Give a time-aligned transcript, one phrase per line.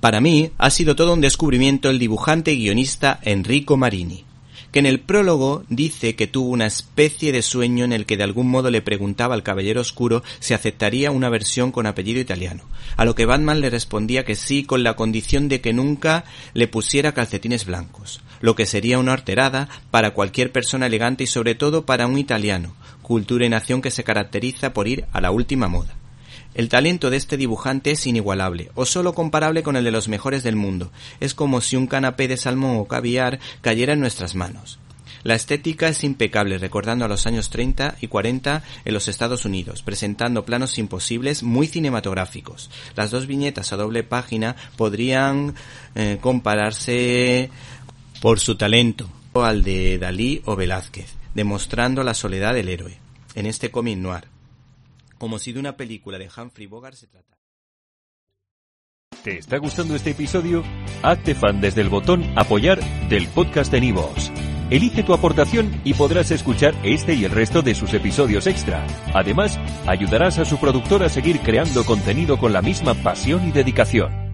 [0.00, 4.24] Para mí ha sido todo un descubrimiento el dibujante y guionista Enrico Marini
[4.72, 8.24] que en el prólogo dice que tuvo una especie de sueño en el que de
[8.24, 12.64] algún modo le preguntaba al Caballero Oscuro si aceptaría una versión con apellido italiano,
[12.96, 16.24] a lo que Batman le respondía que sí con la condición de que nunca
[16.54, 21.54] le pusiera calcetines blancos, lo que sería una alterada para cualquier persona elegante y sobre
[21.54, 25.68] todo para un italiano, cultura y nación que se caracteriza por ir a la última
[25.68, 25.97] moda.
[26.58, 30.42] El talento de este dibujante es inigualable, o solo comparable con el de los mejores
[30.42, 30.90] del mundo.
[31.20, 34.80] Es como si un canapé de salmón o caviar cayera en nuestras manos.
[35.22, 39.82] La estética es impecable, recordando a los años 30 y 40 en los Estados Unidos,
[39.82, 42.70] presentando planos imposibles muy cinematográficos.
[42.96, 45.54] Las dos viñetas a doble página podrían
[45.94, 47.50] eh, compararse
[48.20, 52.98] por su talento al de Dalí o Velázquez, demostrando la soledad del héroe.
[53.36, 54.24] En este cómic noir,
[55.18, 57.38] como si de una película de Humphrey Bogart se tratara.
[59.22, 60.62] ¿Te está gustando este episodio?
[61.02, 64.30] Hazte fan desde el botón Apoyar del podcast de Nivos.
[64.70, 68.86] Elige tu aportación y podrás escuchar este y el resto de sus episodios extra.
[69.14, 74.27] Además, ayudarás a su productor a seguir creando contenido con la misma pasión y dedicación.